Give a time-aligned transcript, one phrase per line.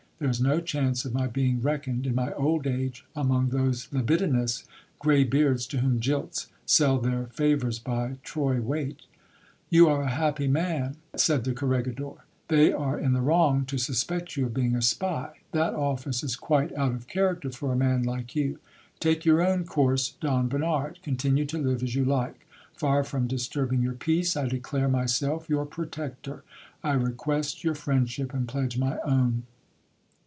[0.21, 4.65] There is no chance of my being reckoned, in my old age, among those libidinous
[4.99, 8.99] grey beards to whom jilts sell their favours by troy weight
[9.71, 10.97] You are a happy man!
[11.15, 12.23] said the corregidor.
[12.49, 16.23] They are in the wrong to sus pect you of being a spy: that office
[16.23, 18.59] is quite out of character for a man like you.
[18.99, 22.45] Take your own course, Don Bernard: continue to live as you like.
[22.75, 26.43] Far from disturbing your peace, I declare myself your protector;
[26.83, 29.47] I request your friend ship, and pledge my own.